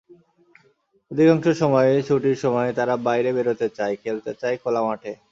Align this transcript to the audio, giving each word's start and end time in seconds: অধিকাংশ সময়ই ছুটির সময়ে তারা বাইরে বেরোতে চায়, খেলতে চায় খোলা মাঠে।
অধিকাংশ 1.11 1.45
সময়ই 1.61 2.05
ছুটির 2.07 2.37
সময়ে 2.43 2.71
তারা 2.73 2.93
বাইরে 3.07 3.29
বেরোতে 3.37 3.67
চায়, 3.77 3.95
খেলতে 4.03 4.31
চায় 4.41 4.55
খোলা 4.61 4.81
মাঠে। 4.87 5.11